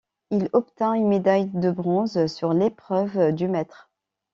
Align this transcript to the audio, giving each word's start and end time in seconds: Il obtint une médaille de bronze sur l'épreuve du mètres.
Il 0.31 0.49
obtint 0.53 0.95
une 0.95 1.07
médaille 1.09 1.51
de 1.53 1.69
bronze 1.69 2.25
sur 2.25 2.53
l'épreuve 2.53 3.31
du 3.35 3.47
mètres. 3.47 3.91